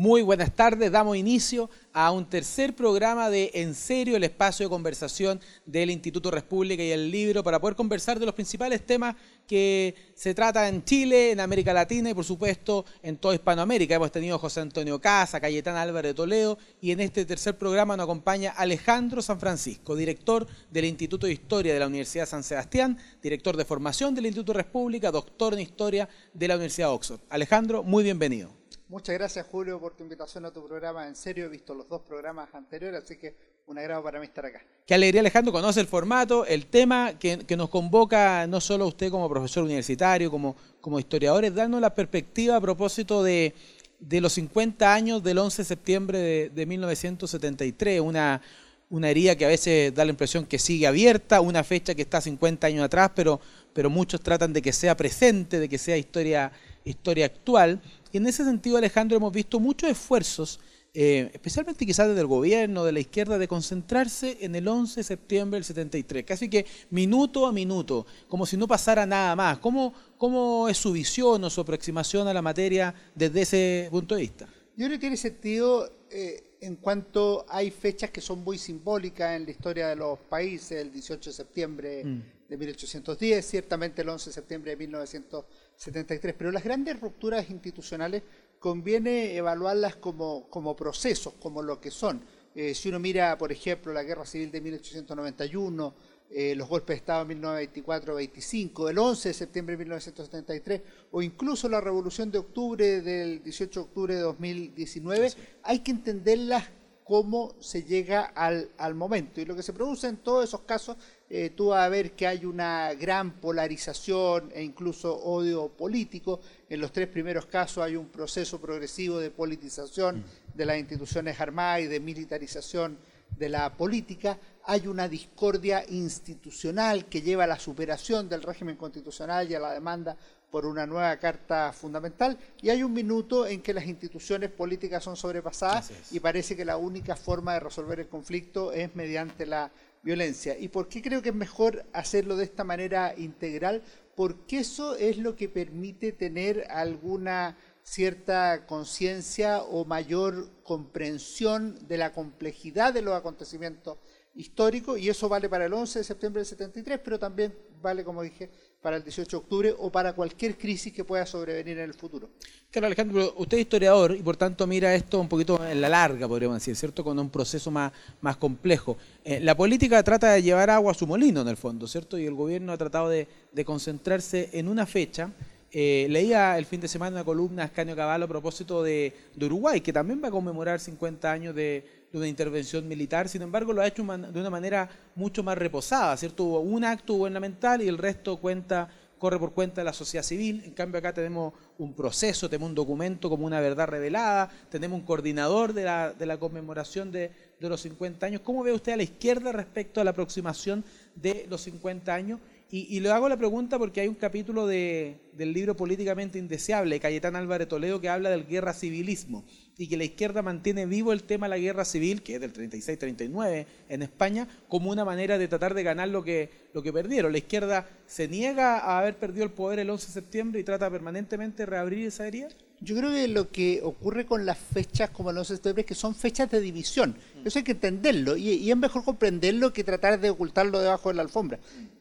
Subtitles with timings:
[0.00, 4.70] Muy buenas tardes, damos inicio a un tercer programa de En Serio, el espacio de
[4.70, 9.14] conversación del Instituto República y el libro para poder conversar de los principales temas
[9.46, 13.94] que se tratan en Chile, en América Latina y por supuesto en toda Hispanoamérica.
[13.94, 17.94] Hemos tenido a José Antonio Casa, Cayetán Álvarez de Toledo y en este tercer programa
[17.94, 22.96] nos acompaña Alejandro San Francisco, director del Instituto de Historia de la Universidad San Sebastián,
[23.22, 27.20] director de formación del Instituto República, doctor en Historia de la Universidad Oxford.
[27.28, 28.59] Alejandro, muy bienvenido.
[28.88, 31.06] Muchas gracias Julio por tu invitación a tu programa.
[31.06, 33.34] En serio, he visto los dos programas anteriores, así que
[33.66, 34.60] un agrado para mí estar acá.
[34.84, 39.28] Qué alegría Alejandro, conoce el formato, el tema que, nos convoca no solo usted como
[39.28, 43.54] profesor universitario, como, como historiador, es darnos la perspectiva a propósito de,
[44.00, 48.42] los 50 años del 11 de septiembre de, 1973, una,
[48.88, 52.20] una herida que a veces da la impresión que sigue abierta, una fecha que está
[52.20, 53.40] 50 años atrás, pero,
[53.72, 56.50] pero muchos tratan de que sea presente, de que sea historia,
[56.90, 57.80] historia actual.
[58.12, 60.60] Y en ese sentido, Alejandro, hemos visto muchos esfuerzos,
[60.92, 65.04] eh, especialmente quizás desde el gobierno, de la izquierda, de concentrarse en el 11 de
[65.04, 69.58] septiembre del 73, casi que minuto a minuto, como si no pasara nada más.
[69.58, 74.20] ¿Cómo, cómo es su visión o su aproximación a la materia desde ese punto de
[74.22, 74.48] vista?
[74.76, 79.44] Yo creo que tiene sentido eh, en cuanto hay fechas que son muy simbólicas en
[79.44, 82.39] la historia de los países, el 18 de septiembre mm.
[82.50, 85.44] De 1810, ciertamente el 11 de septiembre de 1900
[85.76, 86.34] 73.
[86.36, 88.22] Pero las grandes rupturas institucionales
[88.58, 92.22] conviene evaluarlas como, como procesos, como lo que son.
[92.54, 95.94] Eh, si uno mira, por ejemplo, la Guerra Civil de 1891,
[96.32, 101.68] eh, los golpes de Estado de 1924-25, el 11 de septiembre de 1973, o incluso
[101.68, 106.68] la Revolución de Octubre del 18 de octubre de 2019, hay que entenderlas
[107.04, 109.40] cómo se llega al, al, momento.
[109.40, 110.96] Y lo que se produce en todos esos casos
[111.32, 116.40] eh, tú vas a ver que hay una gran polarización e incluso odio político.
[116.68, 120.56] En los tres primeros casos hay un proceso progresivo de politización mm.
[120.56, 122.98] de las instituciones armadas y de militarización
[123.38, 124.40] de la política.
[124.64, 129.72] Hay una discordia institucional que lleva a la superación del régimen constitucional y a la
[129.72, 130.16] demanda
[130.50, 135.16] por una nueva carta fundamental y hay un minuto en que las instituciones políticas son
[135.16, 139.70] sobrepasadas y parece que la única forma de resolver el conflicto es mediante la
[140.02, 140.58] violencia.
[140.58, 143.82] ¿Y por qué creo que es mejor hacerlo de esta manera integral?
[144.14, 152.12] Porque eso es lo que permite tener alguna cierta conciencia o mayor comprensión de la
[152.12, 153.98] complejidad de los acontecimientos
[154.34, 158.22] históricos y eso vale para el 11 de septiembre del 73, pero también vale, como
[158.22, 161.94] dije, para el 18 de octubre o para cualquier crisis que pueda sobrevenir en el
[161.94, 162.30] futuro.
[162.70, 166.26] Claro, Alejandro, usted es historiador y por tanto mira esto un poquito en la larga,
[166.26, 167.04] podríamos decir, ¿cierto?
[167.04, 168.96] Con un proceso más, más complejo.
[169.24, 172.18] Eh, la política trata de llevar agua a su molino, en el fondo, ¿cierto?
[172.18, 173.26] Y el gobierno ha tratado de,
[173.64, 175.30] concentrarse en una fecha.
[175.72, 179.80] Eh, leía el fin de semana una columna de Ascanio Caballo a propósito de Uruguay,
[179.80, 183.82] que también va a conmemorar 50 años de, de una intervención militar, sin embargo lo
[183.82, 186.44] ha hecho de una manera mucho más reposada, ¿cierto?
[186.44, 188.88] Hubo un acto gubernamental y el resto cuenta
[189.20, 192.74] corre por cuenta de la sociedad civil, en cambio acá tenemos un proceso, tenemos un
[192.74, 197.68] documento como una verdad revelada, tenemos un coordinador de la, de la conmemoración de, de
[197.68, 198.40] los 50 años.
[198.42, 200.82] ¿Cómo ve usted a la izquierda respecto a la aproximación
[201.14, 202.40] de los 50 años?
[202.72, 207.00] Y, le hago la pregunta porque hay un capítulo de, del libro Políticamente Indeseable, de
[207.00, 209.44] Cayetán Álvarez Toledo, que habla del guerra civilismo
[209.76, 212.52] y que la izquierda mantiene vivo el tema de la guerra civil, que es del
[212.52, 217.32] 36-39 en España, como una manera de tratar de ganar lo que, lo que perdieron.
[217.32, 220.88] La izquierda se niega a haber perdido el poder el 11 de septiembre y trata
[220.88, 222.50] permanentemente de reabrir esa herida.
[222.80, 225.86] Yo creo que lo que ocurre con las fechas como el 11 de septiembre es
[225.86, 227.16] que son fechas de división.
[227.44, 231.16] Eso hay que entenderlo y, y es mejor comprenderlo que tratar de ocultarlo debajo de
[231.16, 231.58] la alfombra.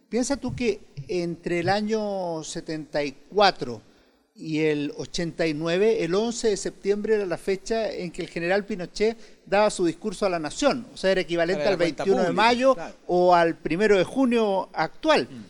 [0.10, 3.82] Piensa tú que entre el año 74
[4.36, 9.18] y el 89, el 11 de septiembre era la fecha en que el general Pinochet
[9.46, 12.76] daba su discurso a la nación, o sea, era equivalente al 21 de mayo
[13.06, 15.28] o al 1 de junio actual.
[15.30, 15.44] Mm.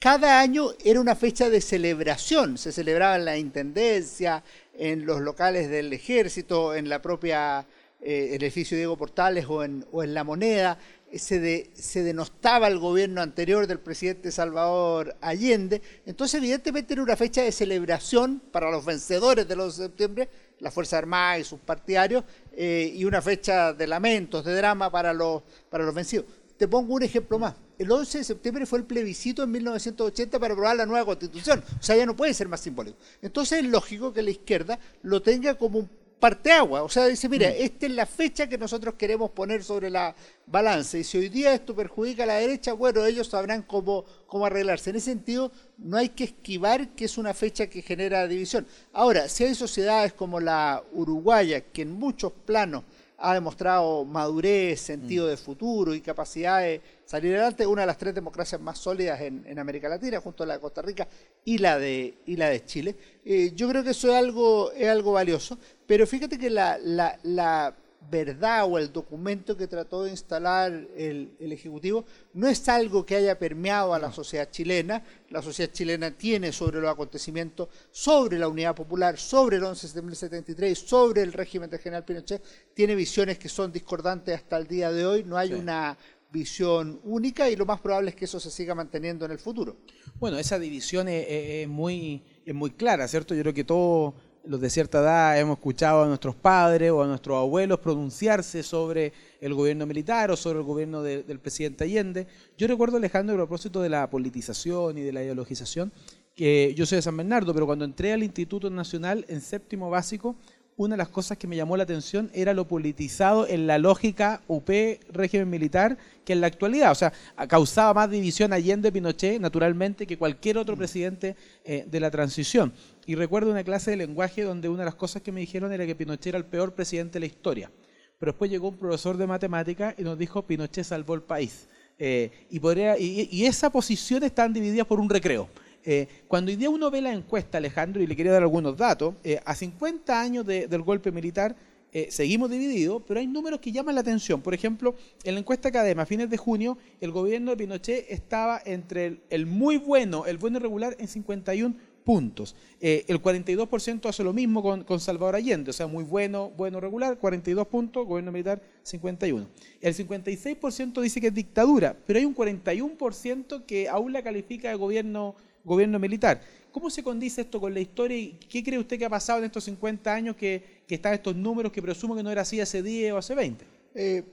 [0.00, 4.42] Cada año era una fecha de celebración, se celebraba en la intendencia,
[4.76, 7.64] en los locales del ejército, en la propia
[8.00, 10.78] eh, edificio Diego Portales o en, o en La Moneda,
[11.18, 15.80] se, se, denostaba el gobierno anterior del presidente Salvador Allende.
[16.06, 20.28] Entonces, evidentemente, era una fecha de celebración para los vencedores del 11 de septiembre,
[20.60, 25.12] la Fuerza Armada y sus partidarios, eh, y una fecha de lamentos, de drama para
[25.12, 26.26] los, para los vencidos.
[26.56, 27.54] Te pongo un ejemplo más.
[27.78, 31.62] El 11 de septiembre fue el plebiscito en 1980 para aprobar la nueva constitución.
[31.78, 32.96] O sea, ya no puede ser más simbólico.
[33.20, 35.90] Entonces es lógico que la izquierda lo tenga como un
[36.20, 36.82] parteagua.
[36.82, 40.14] O sea, dice, mira, esta es la fecha que nosotros queremos poner sobre la
[40.46, 40.98] balanza.
[40.98, 44.90] Y si hoy día esto perjudica a la derecha, bueno, ellos sabrán cómo, cómo arreglarse.
[44.90, 48.66] En ese sentido, no hay que esquivar que es una fecha que genera división.
[48.92, 52.84] Ahora, si hay sociedades como la uruguaya, que en muchos planos
[53.18, 58.14] ha demostrado madurez, sentido de futuro y capacidad de salir adelante, una de las tres
[58.14, 61.06] democracias más sólidas en, América Latina, junto a la de Costa Rica
[61.44, 62.96] y la de, y la de Chile.
[63.24, 67.18] Eh, yo creo que eso es algo, es algo valioso, pero fíjate que la, la,
[67.22, 67.74] la
[68.10, 73.38] verdad o el documento que trató de instalar el, Ejecutivo no es algo que haya
[73.38, 75.04] permeado a la sociedad chilena.
[75.30, 79.88] La sociedad chilena tiene sobre los acontecimientos, sobre la unidad popular, sobre el 11 de
[79.88, 82.42] septiembre del 73, sobre el régimen del general Pinochet,
[82.74, 85.24] tiene visiones que son discordantes hasta el día de hoy.
[85.24, 85.96] No hay una
[86.30, 89.76] visión única y lo más probable es que eso se siga manteniendo en el futuro.
[90.18, 93.34] Bueno, esa división es, muy, es muy clara, ¿cierto?
[93.34, 94.14] Yo creo que todo
[94.46, 99.12] los de cierta edad hemos escuchado a nuestros padres o a nuestros abuelos pronunciarse sobre
[99.40, 102.26] el gobierno militar o sobre el gobierno del presidente Allende.
[102.58, 105.92] Yo recuerdo, Alejandro, a propósito de la politización y de la ideologización,
[106.34, 110.36] que yo soy de San Bernardo, pero cuando entré al Instituto Nacional en séptimo básico,
[110.76, 114.42] una de las cosas que me llamó la atención era lo politizado en la lógica
[114.48, 114.68] UP
[115.12, 116.90] régimen militar que en la actualidad.
[116.90, 117.12] O sea,
[117.48, 120.78] causaba más división Allende-Pinochet, naturalmente, que cualquier otro mm.
[120.78, 122.72] presidente eh, de la transición.
[123.06, 125.86] Y recuerdo una clase de lenguaje donde una de las cosas que me dijeron era
[125.86, 127.70] que Pinochet era el peor presidente de la historia.
[128.18, 131.68] Pero después llegó un profesor de matemática y nos dijo Pinochet salvó el país.
[131.98, 135.48] Eh, y, podría, y, y esas posiciones están divididas por un recreo.
[135.84, 139.40] Eh, cuando hoy uno ve la encuesta, Alejandro, y le quería dar algunos datos, eh,
[139.44, 141.54] a 50 años del golpe militar
[141.92, 144.40] eh, seguimos divididos, pero hay números que llaman la atención.
[144.40, 148.60] Por ejemplo, en la encuesta Academa, a fines de junio, el gobierno de Pinochet estaba
[148.64, 152.56] entre el, muy bueno, el bueno y regular, en 51 puntos.
[152.80, 157.16] el 42% hace lo mismo con, con, Salvador Allende, o sea, muy bueno, bueno, regular,
[157.16, 159.46] 42 puntos, gobierno militar 51.
[159.80, 164.74] El 56% dice que es dictadura, pero hay un 41% que aún la califica de
[164.74, 166.40] gobierno gobierno militar.
[166.74, 169.44] ¿Cómo se condice esto con la historia y qué cree usted que ha pasado en
[169.44, 173.12] estos 50 años que, están estos números que presumo que no era así hace 10
[173.12, 173.64] o hace 20?
[173.94, 174.24] Eh,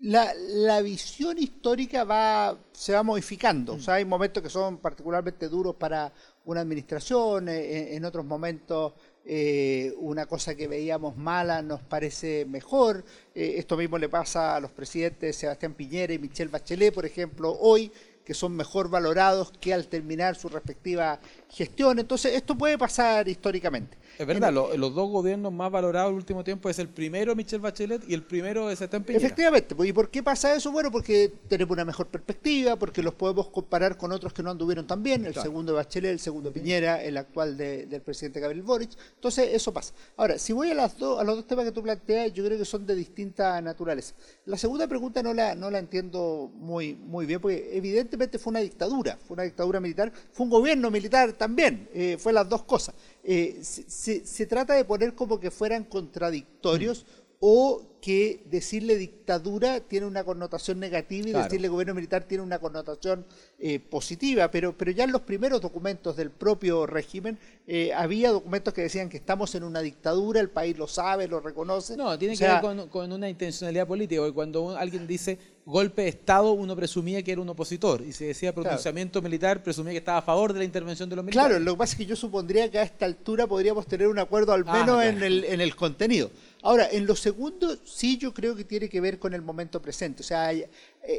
[0.00, 3.74] la, visión histórica va, se va modificando.
[3.74, 6.10] O sea, hay momentos que son particularmente duros para
[6.46, 8.94] una administración, eh, en, otros momentos
[9.26, 13.04] eh, una cosa que veíamos mala nos parece mejor.
[13.34, 17.92] esto mismo le pasa a los presidentes Sebastián Piñera y Michelle Bachelet, por ejemplo, hoy
[18.24, 21.98] que son mejor valorados que al terminar su respectiva gestión.
[21.98, 23.98] Entonces, esto puede pasar históricamente.
[24.18, 28.02] Es verdad, los dos gobiernos más valorados el último tiempo es el primero Michel Bachelet
[28.08, 29.24] y el primero es Sebastián Piñera.
[29.24, 30.70] Efectivamente, pues, ¿y por qué pasa eso?
[30.70, 34.86] Bueno, porque tenemos una mejor perspectiva, porque los podemos comparar con otros que no anduvieron
[34.86, 38.90] tan bien, el segundo Bachelet, el segundo Piñera, el actual del presidente Gabriel Boric.
[39.14, 39.94] Entonces, eso pasa.
[40.16, 42.58] Ahora, si voy a, las dos, a los dos temas que tú planteas, yo creo
[42.58, 44.14] que son de distinta naturaleza.
[44.44, 48.60] La segunda pregunta no la, no la entiendo muy, muy bien, porque evidentemente fue una
[48.60, 52.94] dictadura, fue una dictadura militar, fue un gobierno militar también, eh, fue las dos cosas.
[53.24, 57.06] Eh, se, se, trata de poner como que fueran contradictorios
[57.44, 63.24] o que decirle dictadura tiene una connotación negativa y decirle gobierno militar tiene una connotación
[63.58, 68.74] eh, positiva, pero, pero ya en los primeros documentos del propio régimen eh, había documentos
[68.74, 71.96] que decían que estamos en una dictadura, el país lo sabe, lo reconoce.
[71.96, 72.60] No, tiene que ver
[72.90, 77.40] con, una intencionalidad política, porque cuando alguien dice golpe de Estado, uno presumía que era
[77.40, 81.08] un opositor, y se decía pronunciamiento militar, presumía que estaba a favor de la intervención
[81.08, 81.48] de los militares.
[81.50, 84.18] Claro, lo que pasa es que yo supondría que a esta altura podríamos tener un
[84.18, 86.30] acuerdo al ah, menos en, el, en el contenido.
[86.62, 90.22] Ahora, en lo segundo, sí yo creo que tiene que ver con el momento presente.
[90.22, 90.68] O sea, eh,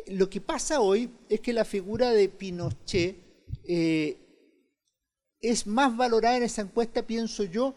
[0.08, 3.18] lo que pasa hoy es que la figura de Pinochet
[3.66, 4.18] eh,
[5.42, 7.76] es más valorada en esa encuesta, pienso yo,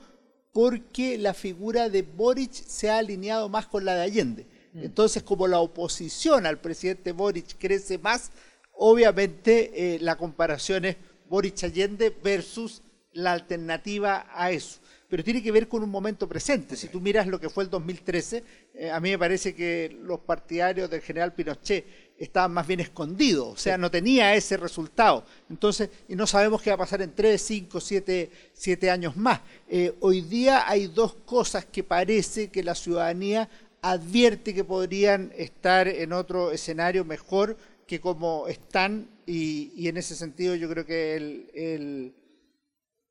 [0.52, 4.46] porque la figura de Boric se ha alineado más con la de Allende.
[4.76, 4.84] Mm.
[4.84, 8.30] Entonces, como la oposición al presidente Boric crece más,
[8.72, 10.96] obviamente eh, la comparación es
[11.28, 16.76] Boric-Allende versus la alternativa a eso pero tiene que ver con un momento presente.
[16.76, 18.42] Si tú miras lo que fue el 2013,
[18.74, 21.86] eh, a mí me parece que los partidarios del general Pinochet
[22.18, 25.24] estaban más bien escondidos, o sea, no tenía ese resultado.
[25.50, 29.40] Entonces, y no sabemos qué va a pasar en 3, 5, 7, años más.
[29.68, 33.48] Eh, hoy día hay dos cosas que parece que la ciudadanía
[33.90, 40.54] advierte que podrían estar en otro escenario mejor que como están, y, en ese sentido
[40.54, 42.14] yo creo que el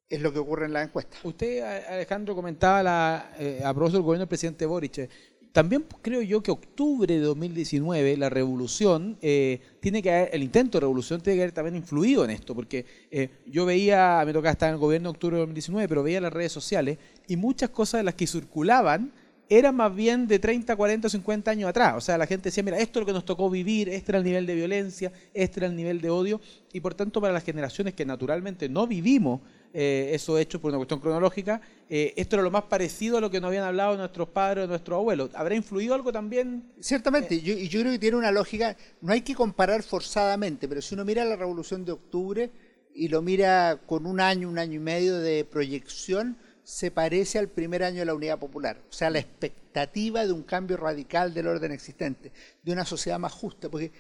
[0.09, 1.17] es lo que ocurre en la encuesta.
[1.23, 5.09] Usted, Alejandro, comentaba la, eh, a propósito del gobierno del presidente Boric.
[5.51, 10.77] También creo yo que octubre de 2019, la revolución, eh, tiene que haber, el intento
[10.77, 14.51] de revolución tiene que haber también influido en esto, porque eh, yo veía, me tocaba
[14.51, 17.69] estar en el gobierno de octubre de 2019, pero veía las redes sociales y muchas
[17.69, 19.13] cosas de las que circulaban
[19.49, 21.95] era más bien de 30, 40, 50 años atrás.
[21.97, 24.19] O sea, la gente decía, mira, esto es lo que nos tocó vivir, este era
[24.19, 26.41] el nivel de violencia, este era el nivel de odio,
[26.73, 29.41] y por tanto para las generaciones que naturalmente no vivimos
[29.73, 33.29] eh, esos hechos por una cuestión cronológica, eh, esto era lo más parecido a lo
[33.29, 35.29] que nos habían hablado nuestros padres o nuestros abuelos.
[35.35, 36.71] ¿Habrá influido algo también?
[36.79, 40.81] Ciertamente, yo, y yo creo que tiene una lógica, no hay que comparar forzadamente, pero
[40.81, 42.51] si uno mira la Revolución de Octubre
[42.95, 47.47] y lo mira con un año, un año y medio de proyección, se parece al
[47.47, 48.81] primer año de la Unidad Popular.
[48.89, 52.31] O sea, la expectativa de un cambio radical del orden existente,
[52.63, 53.69] de una sociedad más justa.
[53.69, 53.91] Porque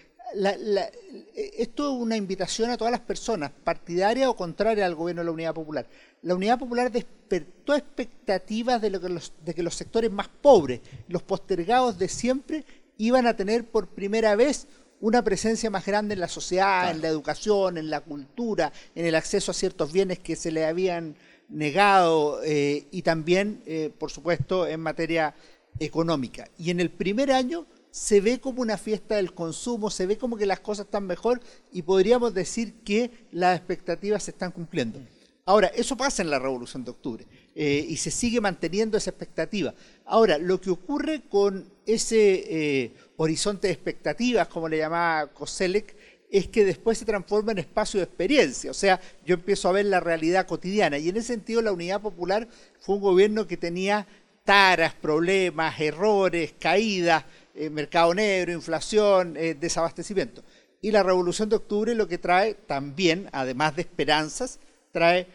[1.57, 5.31] esto es una invitación a todas las personas, partidarias o contrarias al gobierno de la
[5.31, 5.85] Unidad Popular.
[6.23, 10.81] La Unidad Popular despertó expectativas de, lo que los, de que los sectores más pobres,
[11.07, 12.65] los postergados de siempre,
[12.97, 14.67] iban a tener por primera vez
[15.01, 19.13] una presencia más grande en la sociedad, en la educación, en la cultura, en el
[19.13, 21.15] acceso a ciertos bienes que se le habían
[21.49, 25.35] negado eh, y también, eh, por supuesto, en materia
[25.79, 26.49] económica.
[26.57, 30.37] Y en el primer año se ve como una fiesta del consumo, se ve como
[30.37, 34.99] que las cosas están mejor y podríamos decir que las expectativas se están cumpliendo.
[35.45, 39.75] Ahora, eso pasa en la Revolución de Octubre eh, y se sigue manteniendo esa expectativa.
[40.05, 45.95] Ahora, lo que ocurre con ese horizonte de expectativas, como le llamaba Koselek,
[46.29, 48.71] es que después se transforma en espacio de experiencia.
[48.71, 50.97] O sea, yo empiezo a ver la realidad cotidiana.
[50.97, 52.47] Y en ese sentido la Unidad Popular
[52.79, 54.07] fue un gobierno que tenía
[54.43, 60.43] taras, problemas, errores, caídas, eh, mercado negro, inflación, eh, desabastecimiento.
[60.81, 64.59] Y la Revolución de Octubre lo que trae también, además de esperanzas,
[64.91, 65.27] trae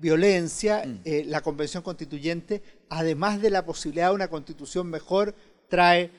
[0.00, 1.00] violencia, mm.
[1.04, 5.34] eh, la Convención Constituyente, además de la posibilidad de una constitución mejor,
[5.68, 6.10] trae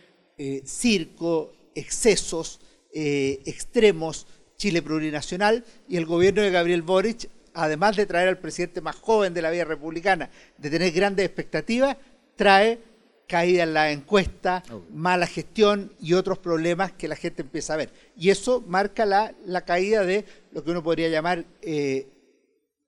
[0.64, 2.62] circo, excesos,
[2.94, 4.28] eh, extremos
[4.58, 9.34] Chile plurinacional y el gobierno de Gabriel Boric, además de traer al presidente más joven
[9.34, 11.96] de la vida republicana, de tener grandes expectativas,
[12.36, 12.80] trae
[13.28, 17.92] caída en la encuesta, mala gestión y otros problemas que la gente empieza a ver.
[18.18, 22.08] Y eso marca la, la caída de lo que uno podría llamar eh,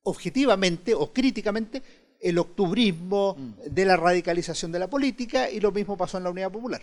[0.03, 1.83] objetivamente o críticamente
[2.19, 3.69] el octubrismo mm.
[3.69, 6.81] de la radicalización de la política y lo mismo pasó en la Unidad Popular.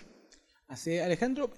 [0.68, 1.50] Así, Alejandro,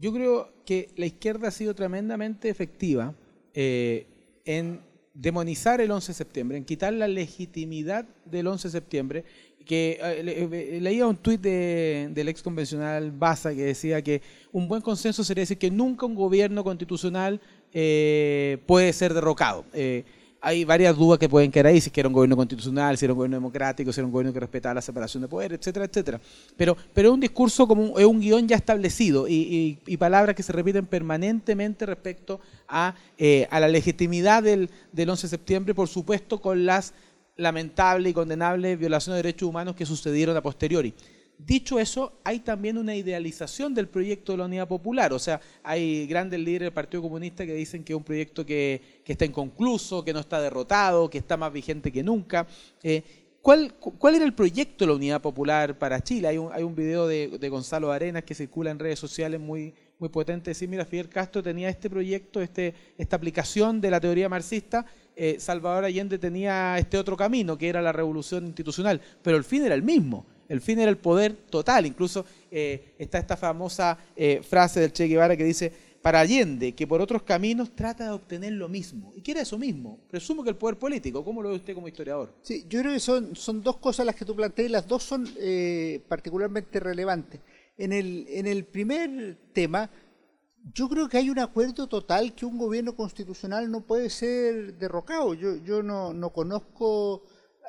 [0.00, 3.14] yo creo que la izquierda ha sido tremendamente efectiva
[3.54, 4.06] eh,
[4.44, 4.80] en
[5.14, 9.24] demonizar el 11 de septiembre, en quitar la legitimidad del 11 de septiembre,
[9.64, 14.22] que eh, eh, leía un tuit del ex convencional Baza que decía que
[14.52, 17.40] un buen consenso sería decir que nunca un gobierno constitucional
[17.72, 19.64] puede ser derrocado
[20.46, 23.16] hay varias dudas que pueden quedar ahí, si era un gobierno constitucional, si era un
[23.16, 26.20] gobierno democrático, si era un gobierno que respetaba la separación de poder, etcétera, etcétera.
[26.56, 30.52] Pero, pero es un discurso como es un guion ya establecido y, palabras que se
[30.52, 32.38] repiten permanentemente respecto
[32.68, 36.94] a, eh, a la legitimidad del, del 11 de septiembre, por supuesto con las
[37.36, 40.94] lamentables y condenables violaciones de derechos humanos que sucedieron a posteriori.
[41.38, 45.12] Dicho eso, hay también una idealización del proyecto de la Unidad Popular.
[45.12, 49.02] O sea, hay grandes líderes del Partido Comunista que dicen que es un proyecto que,
[49.04, 52.46] está inconcluso, que no está derrotado, que está más vigente que nunca.
[52.82, 53.02] Eh,
[53.42, 53.70] ¿cuál,
[54.14, 56.28] era el proyecto de la Unidad Popular para Chile?
[56.28, 60.08] Hay un, hay un video de, Gonzalo Arenas que circula en redes sociales muy, muy
[60.08, 60.52] potente.
[60.52, 64.86] Decir, mira, Fidel Castro tenía este proyecto, este, esta aplicación de la teoría marxista.
[65.14, 69.64] Eh, Salvador Allende tenía este otro camino, que era la revolución institucional, pero el fin
[69.64, 71.86] era el mismo el fin era el poder total.
[71.86, 75.72] Incluso eh, está esta famosa eh, frase del Che Guevara que dice,
[76.06, 79.12] para Allende, que por otros caminos trata de obtener lo mismo.
[79.16, 79.98] ¿Y qué era eso mismo?
[80.08, 81.24] Presumo que el poder político.
[81.24, 82.32] ¿Cómo lo ve usted como historiador?
[82.42, 85.02] Sí, yo creo que son, son dos cosas las que tú planteas y las dos
[85.02, 87.40] son eh, particularmente relevantes.
[87.76, 89.90] En el, en el primer tema,
[90.72, 95.34] yo creo que hay un acuerdo total que un gobierno constitucional no puede ser derrocado.
[95.34, 97.24] Yo, yo no, no conozco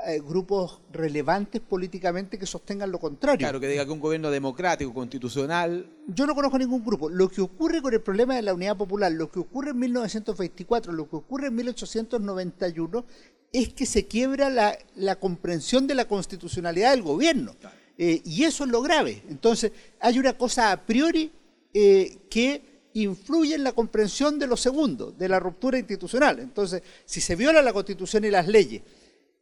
[0.06, 3.39] eh, grupos relevantes políticamente que sostengan lo contrario.
[3.39, 5.89] Claro, que diga que un gobierno democrático, constitucional.
[6.08, 7.10] Yo no conozco ningún grupo.
[7.10, 10.94] Lo que ocurre con el problema de la unidad popular, lo que ocurre en 1924,
[10.94, 13.06] lo que ocurre en 1891,
[13.51, 17.56] es que se quiebra la, comprensión de la constitucionalidad del gobierno.
[17.98, 19.24] Eh, y eso es lo grave.
[19.30, 21.32] Entonces, hay una cosa a priori
[21.74, 22.62] eh, que
[22.94, 26.39] influye en la comprensión de lo segundo, de la ruptura institucional.
[26.39, 28.82] Entonces, si se viola la constitución y las leyes,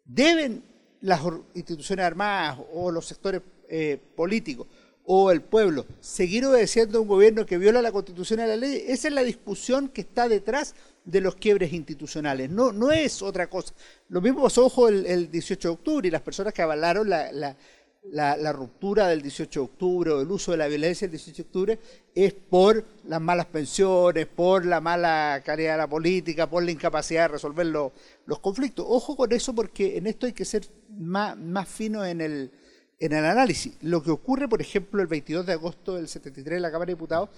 [0.06, 0.64] ¿Deben
[1.02, 1.22] las
[1.54, 4.68] instituciones armadas o los sectores eh, políticos
[5.04, 8.86] o el pueblo seguir obedeciendo a un gobierno que viola la constitución y la ley?
[8.88, 13.48] Esa es la discusión que está detrás de los quiebres institucionales, no, no es otra
[13.48, 13.74] cosa.
[14.10, 17.56] Lo mismo pasó, ojo, el, 18 de octubre y las personas que avalaron la, la,
[18.54, 21.80] ruptura del 18 de octubre o el uso de la violencia del 18 de octubre
[22.14, 27.24] es por las malas pensiones, por la mala calidad de la política, por la incapacidad
[27.24, 28.86] de resolver los conflictos.
[28.88, 32.52] Ojo con eso porque en esto hay que ser más, más fino en el,
[33.00, 33.78] en el análisis.
[33.82, 36.94] Lo que ocurre, por ejemplo, el 22 de agosto del 73 en la Cámara de
[36.94, 37.30] Diputados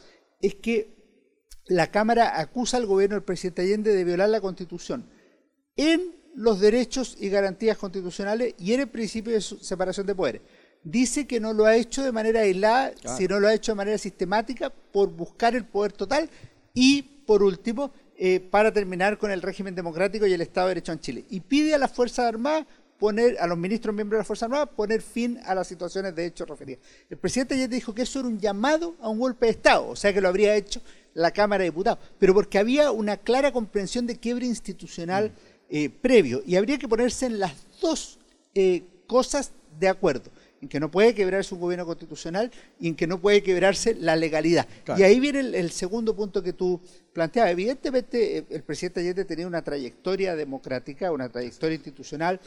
[0.42, 0.96] es que
[1.68, 5.06] la Cámara acusa al gobierno del presidente Allende de violar la Constitución
[5.76, 10.42] en los derechos y garantías constitucionales y en el principio de separación de poderes.
[10.90, 13.98] Dice que no lo ha hecho de manera aislada, sino lo ha hecho de manera
[13.98, 16.30] sistemática por buscar el poder total
[16.74, 20.94] y, por último, eh, para terminar con el régimen democrático y el Estado de Derecho
[20.94, 21.26] en Chile.
[21.30, 22.66] Y pide a las Fuerzas Armadas
[22.98, 26.26] poner, a los ministros miembros de las Fuerzas Armadas, poner fin a las situaciones de
[26.26, 26.82] hecho referidas.
[27.10, 29.96] El presidente ayer dijo que eso era un llamado a un golpe de Estado, o
[29.96, 30.82] sea que lo habría hecho
[31.14, 35.30] la Cámara de Diputados, pero porque había una clara comprensión de quiebre institucional.
[35.30, 35.58] Mm.
[35.70, 36.42] Eh, previo.
[36.46, 38.20] Y habría que ponerse en las dos
[38.56, 43.08] eh, cosas de acuerdo, en que no puede quebrarse un gobierno constitucional y en que
[43.08, 44.68] no puede quebrarse la legalidad.
[44.98, 46.80] Y ahí viene el, segundo punto que tú
[47.14, 47.52] planteabas.
[47.52, 52.40] Evidentemente, eh, el presidente Allende tenía una trayectoria democrática, una trayectoria institucional,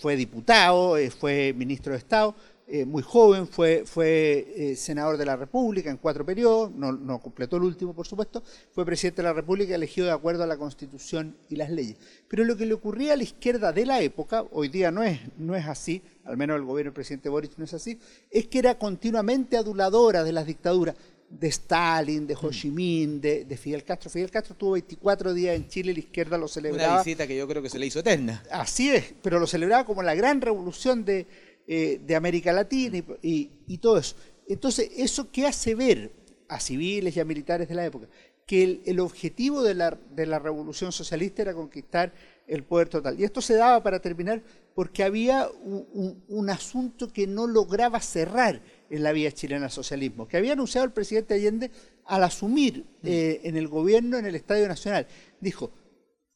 [0.00, 2.34] fue diputado, fue ministro de Estado,
[2.72, 7.56] eh, muy joven, fue, fue eh, senador de la República en cuatro periodos, no, completó
[7.56, 11.36] el último, por supuesto, fue presidente de la República elegido de acuerdo a la Constitución
[11.48, 11.96] y las leyes.
[12.28, 15.18] Pero lo que le ocurría a la izquierda de la época, hoy día no es,
[15.36, 17.98] no es así, al menos el gobierno del presidente Boric no es así,
[18.30, 20.94] es que era continuamente aduladora de las dictaduras
[21.28, 24.10] de Stalin, de Ho Chi Minh, de, Fidel Castro.
[24.10, 26.94] Fidel Castro tuvo 24 días en Chile, la izquierda lo celebraba.
[26.94, 28.42] Una visita que yo creo que se le hizo eterna.
[28.50, 31.26] Así es, pero lo celebraba como la gran revolución de,
[31.72, 34.16] eh, de América Latina y, todo eso.
[34.48, 36.10] Entonces, ¿eso qué hace ver
[36.48, 38.08] a civiles y a militares de la época?
[38.44, 42.12] Que el, objetivo de la, de la, revolución socialista era conquistar
[42.48, 43.20] el poder total.
[43.20, 44.42] Y esto se daba, para terminar,
[44.74, 48.60] porque había un, asunto que no lograba cerrar
[48.90, 51.70] en la vía chilena al socialismo, que había anunciado el presidente Allende
[52.04, 55.06] al asumir eh, en el gobierno en el Estadio Nacional.
[55.40, 55.70] Dijo,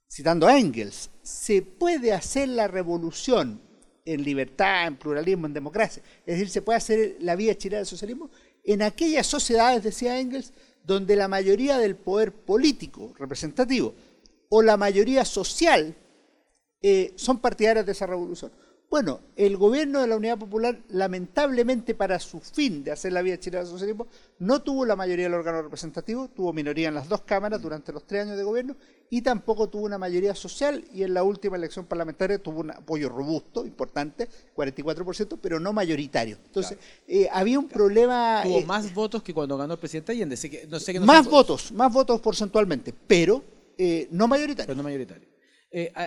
[0.08, 3.63] citando a Engels, se puede hacer la revolución
[4.04, 6.02] en libertad, en pluralismo, en democracia.
[6.26, 8.30] Es decir, se puede hacer la vía chilena del socialismo
[8.64, 10.52] en aquellas sociedades, decía Engels,
[10.84, 13.94] donde la mayoría del poder político representativo
[14.48, 15.94] o la mayoría social
[16.82, 18.52] eh, son partidarios de esa revolución.
[18.94, 23.40] Bueno, el gobierno de la Unidad Popular, lamentablemente para su fin de hacer la vía
[23.40, 24.06] chilena del socialismo,
[24.38, 28.06] no tuvo la mayoría del órgano representativo, tuvo minoría en las dos cámaras durante los
[28.06, 28.76] tres años de gobierno
[29.10, 33.08] y tampoco tuvo una mayoría social y en la última elección parlamentaria tuvo un apoyo
[33.08, 36.38] robusto, importante, 44%, pero no mayoritario.
[36.46, 36.78] Entonces,
[37.08, 38.42] eh, había un problema...
[38.44, 40.36] Tuvo eh, más votos que cuando ganó el presidente Allende.
[40.68, 43.42] no sé más votos, más votos porcentualmente, pero
[43.76, 44.68] eh, no mayoritario.
[44.68, 45.26] Pero no mayoritario.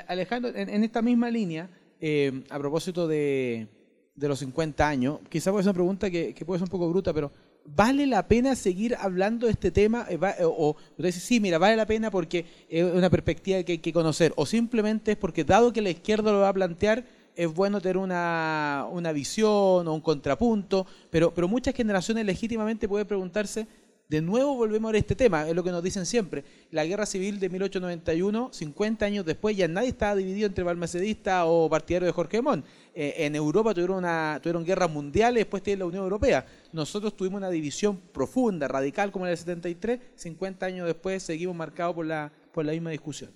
[0.07, 1.69] Alejandro, en esta misma línea
[1.99, 3.67] eh, a propósito de,
[4.15, 7.31] los 50 años, quizás puede una pregunta que, puede ser un poco bruta, pero
[7.65, 10.05] ¿vale la pena seguir hablando de este tema?
[10.09, 13.73] Eh, eh, o usted dice, sí, mira, vale la pena porque es una perspectiva que
[13.73, 17.05] hay que conocer, o simplemente es porque dado que la izquierda lo va a plantear,
[17.35, 23.07] es bueno tener una, una visión o un contrapunto, pero, pero muchas generaciones legítimamente pueden
[23.07, 23.67] preguntarse,
[24.09, 26.45] de nuevo volvemos a este tema, es lo que nos dicen siempre.
[26.71, 31.69] La guerra civil de 1891, 50 años después, ya nadie estaba dividido entre balmacedista o
[31.69, 32.63] partidario de Jorge Mon.
[32.95, 36.45] Eh, en Europa tuvieron, una, tuvieron guerras mundiales, después tiene la Unión Europea.
[36.71, 41.93] Nosotros tuvimos una división profunda, radical como en el 73, 50 años después seguimos marcados
[41.93, 43.31] por la, por la misma discusión.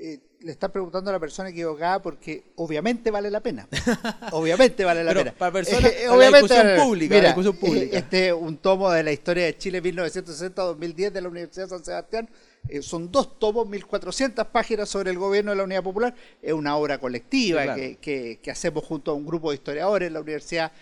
[0.00, 3.68] Eh, le está preguntando a la persona equivocada porque obviamente vale la pena.
[4.32, 5.32] obviamente vale la pena.
[5.32, 7.98] Para personas, eh, obviamente la discusión pública, mira, discusión pública.
[7.98, 11.84] Este es un tomo de la historia de Chile 1960-2010 de la Universidad de San
[11.84, 12.30] Sebastián.
[12.68, 16.14] Eh, son dos tomos, 1400 páginas sobre el gobierno de la Unidad Popular.
[16.40, 17.98] Es una obra colectiva que,
[18.42, 20.72] que, hacemos junto a un grupo de historiadores en la Universidad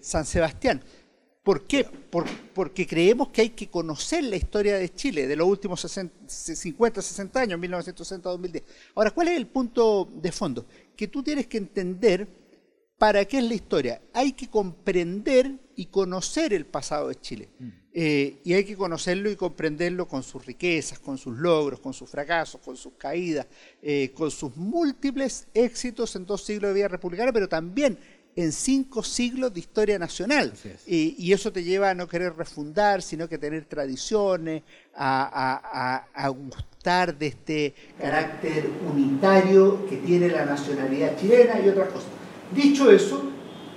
[0.00, 0.82] San Sebastián.
[1.46, 1.86] ¿Por qué?
[2.52, 5.80] porque creemos que hay que conocer la historia de Chile de los últimos
[6.26, 8.64] 50, 60 años, 1960-2010.
[8.96, 10.66] Ahora, ¿cuál es el punto de fondo?
[10.96, 12.26] Que tú tienes que entender
[12.98, 14.02] para qué es la historia.
[14.12, 17.48] Hay que comprender y conocer el pasado de Chile.
[17.60, 17.68] Mm.
[17.92, 22.10] Eh, y hay que conocerlo y comprenderlo con sus riquezas, con sus logros, con sus
[22.10, 23.46] fracasos, con sus caídas,
[23.80, 27.98] eh, con sus múltiples éxitos en dos siglos de vida republicana, pero también
[28.36, 30.52] en cinco siglos de historia nacional.
[30.86, 34.62] Y, eso te lleva a no querer refundar, sino que tener tradiciones,
[34.94, 42.08] a, gustar de este carácter unitario que tiene la nacionalidad chilena y otras cosas.
[42.54, 43.22] Dicho eso,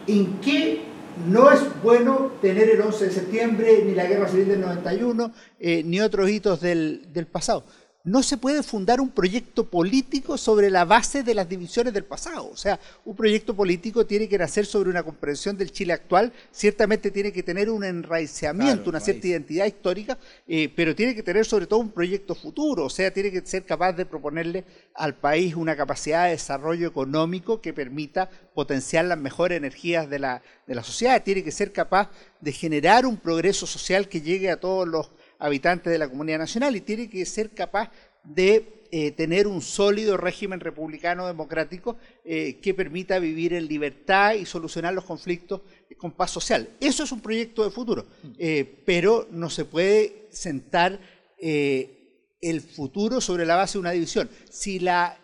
[0.06, 0.82] ¿en qué
[1.28, 5.84] no es bueno tener el 11 de septiembre, ni la Guerra Civil del 91, eh,
[5.84, 7.64] ni otros hitos del, del pasado?
[8.06, 12.50] No se puede fundar un proyecto político sobre la base de las divisiones del pasado.
[12.50, 17.12] O sea, un proyecto político tiene que nacer sobre una comprensión del Chile actual, ciertamente
[17.12, 21.68] tiene que tener un enraizamiento, una cierta identidad histórica, eh, pero tiene que tener sobre
[21.68, 24.64] todo un proyecto futuro, o sea, tiene que ser capaz de proponerle
[24.96, 30.42] al país una capacidad de desarrollo económico que permita potenciar las mejores energías de la,
[30.68, 32.10] de la sociedad, tiene que ser capaz
[32.40, 36.76] de generar un progreso social que llegue a todos los habitantes de la comunidad nacional
[36.76, 37.90] y tiene que ser capaz
[38.24, 44.46] de eh, tener un sólido régimen republicano democrático eh, que permita vivir en libertad y
[44.46, 45.62] solucionar los conflictos
[45.98, 46.70] con paz social.
[46.80, 51.00] Eso es un proyecto de futuro, eh, pero no se puede sentar
[51.42, 54.30] el futuro sobre la base de una división.
[54.50, 55.18] Si la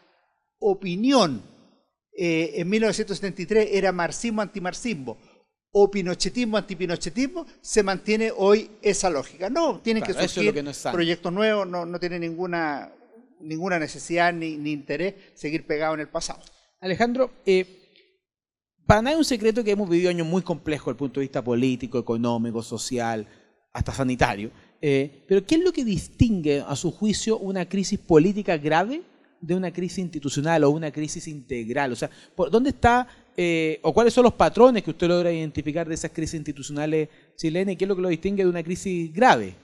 [0.60, 1.44] opinión
[2.14, 5.18] en 1973 era marxismo-antimarxismo,
[5.78, 9.50] o pinochetismo, antipinochetismo, se mantiene hoy esa lógica.
[9.50, 10.54] No, tienen que surgir
[10.90, 12.94] proyectos nuevos, no, no tiene ninguna,
[13.42, 16.40] ninguna necesidad ni, interés seguir pegado en el pasado.
[16.80, 17.66] Alejandro, eh,
[18.86, 21.26] para nada es un secreto que hemos vivido años muy complejos desde el punto de
[21.26, 23.28] vista político, económico, social,
[23.74, 24.52] hasta sanitario.
[24.82, 29.02] Eh, pero ¿qué es lo que distingue, a su juicio, una crisis política grave
[29.42, 31.92] de una crisis institucional o una crisis integral?
[31.92, 32.10] O sea,
[32.50, 36.36] ¿dónde está eh, o cuáles son los patrones que usted logra identificar de esas crisis
[36.36, 39.56] institucionales chilenas y qué es lo que lo distingue de una crisis grave?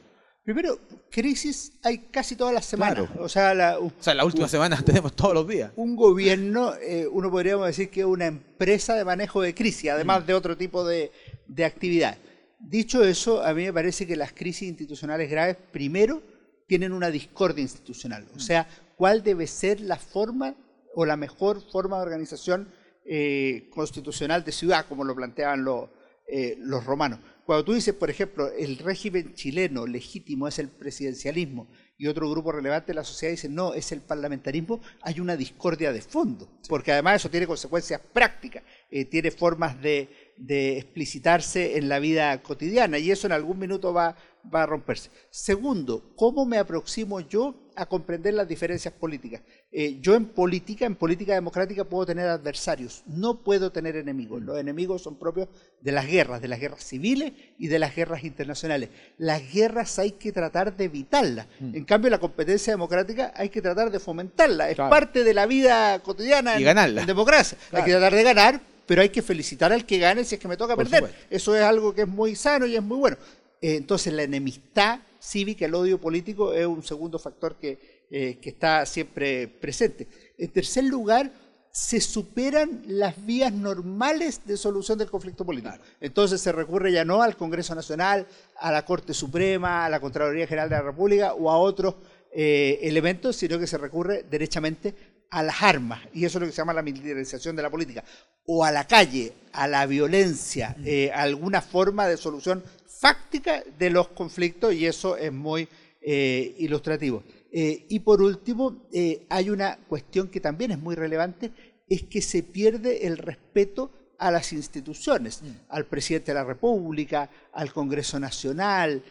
[0.43, 0.79] Primero,
[1.11, 3.07] crisis hay casi todas las semanas.
[3.19, 5.71] O sea, la, o sea, la última semana tenemos todos los días.
[5.75, 10.23] Un gobierno, eh, uno podríamos decir que es una empresa de manejo de crisis, además
[10.23, 10.25] mm.
[10.25, 11.11] de otro tipo de,
[11.47, 12.17] de actividad.
[12.59, 16.21] Dicho eso, a mí me parece que las crisis institucionales graves, primero,
[16.67, 18.25] tienen una discordia institucional.
[18.35, 20.55] O sea, cuál debe ser la forma
[20.95, 22.67] o la mejor forma de organización
[23.05, 25.89] eh, constitucional de ciudad, como lo planteaban los,
[26.27, 27.19] eh, los romanos.
[27.45, 32.51] Cuando tú dices, por ejemplo, el régimen chileno legítimo es el presidencialismo y otro grupo
[32.51, 36.91] relevante de la sociedad dice, no, es el parlamentarismo, hay una discordia de fondo, porque
[36.91, 42.97] además eso tiene consecuencias prácticas, eh, tiene formas de, de explicitarse en la vida cotidiana
[42.97, 44.15] y eso en algún minuto va,
[44.53, 45.09] va a romperse.
[45.29, 49.41] Segundo, ¿cómo me aproximo yo a comprender las diferencias políticas?
[49.71, 54.41] Eh, yo en política, en política democrática, puedo tener adversarios, no puedo tener enemigos.
[54.41, 55.47] Los enemigos son propios
[55.81, 58.89] de las guerras, de las guerras civiles y de las guerras internacionales.
[59.17, 61.47] Las guerras hay que tratar de evitarlas.
[61.59, 61.75] Mm.
[61.75, 64.69] En cambio, la competencia democrática hay que tratar de fomentarla.
[64.69, 67.57] Es parte de la vida cotidiana y en, democracia.
[67.71, 70.47] Hay que tratar de ganar, pero hay que felicitar al que gane si es que
[70.47, 71.13] me toca perder.
[71.29, 73.17] Eso es algo que es muy sano y es muy bueno.
[73.61, 78.49] Eh, entonces la enemistad cívica, el odio político es un segundo factor que, eh, que
[78.49, 80.07] está siempre presente.
[80.37, 81.31] En tercer lugar,
[81.71, 85.75] se superan las vías normales de solución del conflicto político.
[86.01, 90.47] Entonces se recurre ya no al Congreso Nacional, a la Corte Suprema, a la Contraloría
[90.47, 91.95] General de la República o a otros
[92.33, 94.95] eh, elementos, sino que se recurre derechamente
[95.29, 98.03] a las armas, y eso es lo que se llama la militarización de la política,
[98.45, 100.85] o a la calle, a la violencia, mm.
[101.13, 102.61] a alguna forma de solución
[103.01, 105.67] fáctica de los conflictos y eso es muy
[106.01, 107.23] eh, ilustrativo.
[107.51, 111.51] Eh, y por último, eh, hay una cuestión que también es muy relevante,
[111.89, 115.47] es que se pierde el respeto a las instituciones, mm.
[115.69, 119.03] al presidente de la República, al Congreso Nacional,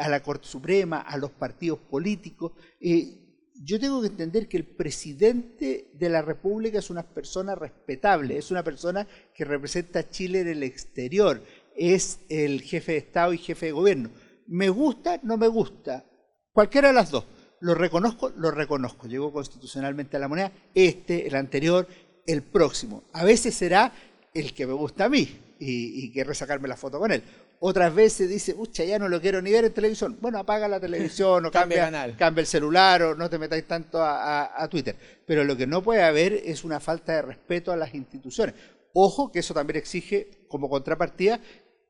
[0.00, 2.52] a la Corte Suprema, a los partidos políticos.
[2.80, 8.50] yo tengo que entender que el presidente de la República es una persona respetable, es
[8.50, 11.42] una persona que representa a Chile en el exterior,
[11.76, 14.10] es el jefe de Estado y jefe de gobierno.
[14.46, 16.04] Me gusta, no me gusta,
[16.52, 17.24] cualquiera de las dos.
[17.60, 19.06] Lo reconozco, lo reconozco.
[19.06, 21.86] Llegó constitucionalmente a la moneda, este, el anterior,
[22.26, 23.04] el próximo.
[23.12, 23.92] A veces será
[24.34, 27.22] el que me gusta a mí y, y sacarme la foto con él.
[27.58, 30.18] Otras veces dice, ucha, ya no lo quiero ni ver en televisión.
[30.20, 34.68] Bueno, apaga la televisión o cambia, cambia, el celular o no te metáis tanto a
[34.70, 34.94] Twitter.
[35.26, 38.54] Pero lo que no puede haber es una falta de respeto a las instituciones.
[38.98, 41.38] Ojo que eso también exige como contrapartida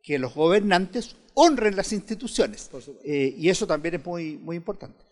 [0.07, 2.71] que los gobernantes honren las instituciones.
[3.05, 5.05] Eh, y eso también es muy, muy importante.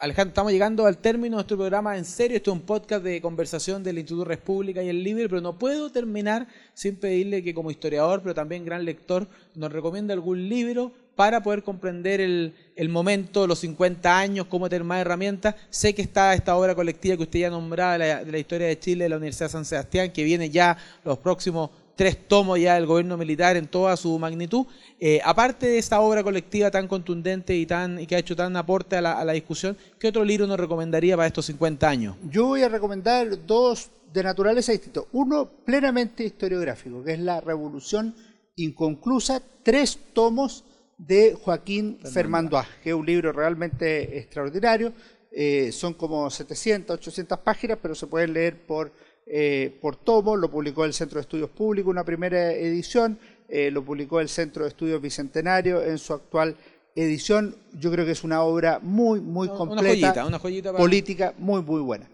[0.00, 2.36] Alejandro, estamos llegando al término de nuestro programa en serio.
[2.36, 5.92] Esto es un podcast de conversación del Instituto República y el Libre, pero no puedo
[5.92, 11.40] terminar sin pedirle que como historiador, pero también gran lector, nos recomiende algún libro para
[11.44, 15.54] poder comprender el, el momento, los 50 años, cómo tener más herramientas.
[15.70, 19.04] Sé que está esta obra colectiva que usted ya nombraba, de la historia de Chile
[19.04, 21.70] de la Universidad de San Sebastián, que viene ya los próximos
[22.02, 24.66] tres tomos ya del gobierno militar en toda su magnitud.
[24.98, 28.56] Eh, aparte de esta obra colectiva tan contundente y, tan, y que ha hecho tan
[28.56, 32.16] aporte a la, discusión, ¿qué otro libro nos recomendaría para estos 50 años?
[32.28, 35.02] Yo voy a recomendar dos de naturaleza distinta.
[35.12, 38.16] Uno plenamente historiográfico, que es La Revolución
[38.56, 40.64] Inconclusa, tres tomos
[40.98, 44.92] de Joaquín Fermandoaz, que es un libro realmente extraordinario.
[45.30, 48.90] Eh, son como 700, 800 páginas, pero se pueden leer por,
[49.26, 50.36] eh, por tomo.
[50.36, 53.18] Lo publicó el Centro de Estudios Públicos, una primera edición.
[53.48, 56.56] Eh, lo publicó el Centro de Estudios Bicentenario en su actual
[56.94, 57.56] edición.
[57.78, 60.26] Yo creo que es una obra muy, muy completa.
[60.26, 62.08] Una joyita, Política muy, muy buena.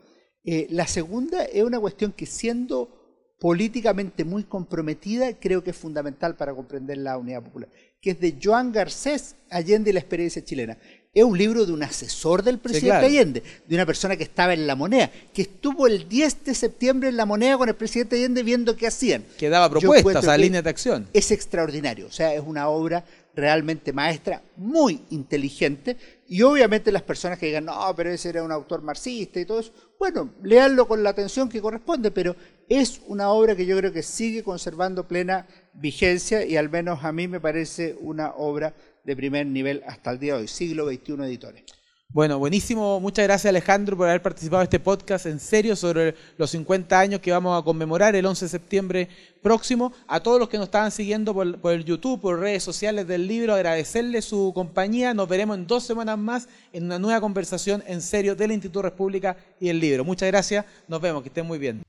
[0.44, 2.99] la segunda es una cuestión que siendo
[3.38, 7.68] políticamente muy comprometida, creo que es fundamental para comprender la unidad popular,
[8.01, 10.79] que es de Joan Garcés, Allende y la experiencia chilena.
[11.18, 14.68] Es un libro de un asesor del presidente Allende, de una persona que estaba en
[14.68, 18.44] la moneda, que estuvo el 10 de septiembre en la moneda con el presidente Allende
[18.44, 19.24] viendo qué hacían.
[19.37, 21.09] Que daba propuestas a línea de acción.
[21.12, 23.04] Es extraordinario, o sea, es una obra
[23.35, 25.96] realmente maestra, muy inteligente,
[26.28, 29.59] y obviamente las personas que digan, no, pero ese era un autor marxista y todo
[29.59, 32.37] eso, bueno, leanlo con la atención que corresponde, pero
[32.68, 37.11] es una obra que yo creo que sigue conservando plena vigencia y al menos a
[37.11, 38.74] mí me parece una obra
[39.09, 41.62] de primer nivel hasta el día de hoy, siglo XXI editores.
[42.11, 43.01] Bueno, buenísimo.
[43.01, 47.21] Muchas gracias Alejandro por haber participado en este podcast en serio sobre los 50 años
[47.21, 49.09] que vamos a conmemorar el 11 de septiembre
[49.42, 49.94] próximo.
[50.07, 53.27] A todos los que nos estaban siguiendo por, por el YouTube, por redes sociales del
[53.27, 55.14] libro, agradecerles su compañía.
[55.14, 59.38] Nos veremos en dos semanas más en una nueva conversación en serio del Instituto República
[59.59, 60.05] y el libro.
[60.05, 60.66] Muchas gracias.
[60.87, 61.23] Nos vemos.
[61.23, 61.83] Que estén muy bien.